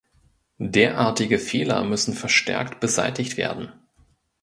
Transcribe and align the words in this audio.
Derartige 0.63 1.37
Fehler 1.37 1.83
müssen 1.83 2.15
verstärkt 2.15 2.79
beseitigt 2.79 3.37
werden. 3.37 3.71